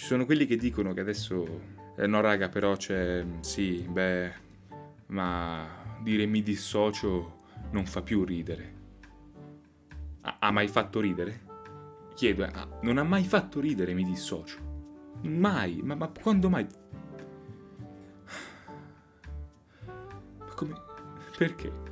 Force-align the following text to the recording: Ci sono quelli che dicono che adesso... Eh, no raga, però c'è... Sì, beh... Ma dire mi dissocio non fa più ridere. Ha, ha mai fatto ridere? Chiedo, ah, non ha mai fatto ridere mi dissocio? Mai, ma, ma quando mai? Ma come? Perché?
Ci 0.00 0.06
sono 0.06 0.24
quelli 0.24 0.46
che 0.46 0.56
dicono 0.56 0.94
che 0.94 1.00
adesso... 1.00 1.60
Eh, 1.94 2.06
no 2.06 2.22
raga, 2.22 2.48
però 2.48 2.74
c'è... 2.74 3.22
Sì, 3.40 3.86
beh... 3.86 4.32
Ma 5.08 5.68
dire 6.00 6.24
mi 6.24 6.42
dissocio 6.42 7.36
non 7.72 7.84
fa 7.84 8.00
più 8.00 8.24
ridere. 8.24 8.74
Ha, 10.22 10.38
ha 10.40 10.50
mai 10.52 10.68
fatto 10.68 11.00
ridere? 11.00 11.42
Chiedo, 12.14 12.44
ah, 12.44 12.66
non 12.80 12.96
ha 12.96 13.02
mai 13.02 13.24
fatto 13.24 13.60
ridere 13.60 13.92
mi 13.92 14.04
dissocio? 14.04 14.58
Mai, 15.24 15.82
ma, 15.82 15.94
ma 15.94 16.08
quando 16.08 16.48
mai? 16.48 16.66
Ma 20.38 20.54
come? 20.54 20.80
Perché? 21.36 21.89